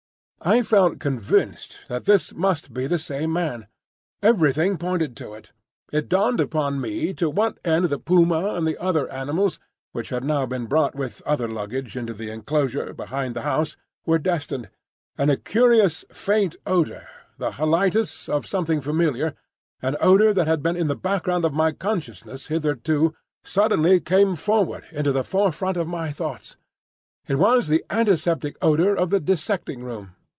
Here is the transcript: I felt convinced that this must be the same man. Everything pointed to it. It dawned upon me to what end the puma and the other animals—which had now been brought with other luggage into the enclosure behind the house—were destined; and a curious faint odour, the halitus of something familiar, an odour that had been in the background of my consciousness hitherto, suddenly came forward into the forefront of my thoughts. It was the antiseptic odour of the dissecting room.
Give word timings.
I 0.43 0.63
felt 0.63 0.97
convinced 0.97 1.81
that 1.87 2.05
this 2.05 2.33
must 2.33 2.73
be 2.73 2.87
the 2.87 2.97
same 2.97 3.31
man. 3.31 3.67
Everything 4.23 4.75
pointed 4.75 5.15
to 5.17 5.33
it. 5.35 5.51
It 5.93 6.09
dawned 6.09 6.39
upon 6.39 6.81
me 6.81 7.13
to 7.13 7.29
what 7.29 7.59
end 7.63 7.85
the 7.85 7.99
puma 7.99 8.55
and 8.55 8.65
the 8.65 8.75
other 8.81 9.07
animals—which 9.11 10.09
had 10.09 10.23
now 10.23 10.47
been 10.47 10.65
brought 10.65 10.95
with 10.95 11.21
other 11.27 11.47
luggage 11.47 11.95
into 11.95 12.15
the 12.15 12.31
enclosure 12.31 12.91
behind 12.91 13.35
the 13.35 13.43
house—were 13.43 14.17
destined; 14.17 14.71
and 15.15 15.29
a 15.29 15.37
curious 15.37 16.05
faint 16.11 16.55
odour, 16.65 17.07
the 17.37 17.51
halitus 17.51 18.27
of 18.27 18.47
something 18.47 18.81
familiar, 18.81 19.35
an 19.83 19.95
odour 20.01 20.33
that 20.33 20.47
had 20.47 20.63
been 20.63 20.75
in 20.75 20.87
the 20.87 20.95
background 20.95 21.45
of 21.45 21.53
my 21.53 21.71
consciousness 21.71 22.47
hitherto, 22.47 23.13
suddenly 23.43 23.99
came 23.99 24.33
forward 24.35 24.85
into 24.91 25.11
the 25.11 25.23
forefront 25.23 25.77
of 25.77 25.87
my 25.87 26.11
thoughts. 26.11 26.57
It 27.27 27.35
was 27.35 27.67
the 27.67 27.85
antiseptic 27.91 28.57
odour 28.59 28.95
of 28.97 29.11
the 29.11 29.19
dissecting 29.19 29.83
room. 29.83 30.15